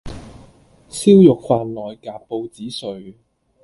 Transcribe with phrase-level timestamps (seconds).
[0.89, 3.19] 燒肉飯內夾報紙碎